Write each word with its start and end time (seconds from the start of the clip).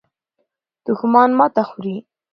دښمن 0.85 1.29
ماته 1.37 1.63
خوري. 1.69 1.95